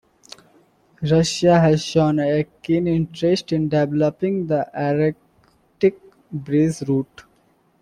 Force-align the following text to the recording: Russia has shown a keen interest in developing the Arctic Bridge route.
Russia 1.03 1.59
has 1.59 1.85
shown 1.85 2.17
a 2.17 2.43
keen 2.63 2.87
interest 2.87 3.51
in 3.51 3.69
developing 3.69 4.47
the 4.47 4.67
Arctic 4.75 5.99
Bridge 6.31 6.81
route. 6.87 7.21